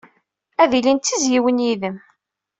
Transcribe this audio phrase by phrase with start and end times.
[0.61, 1.97] Ad ilint d tizzyiwin yid-m.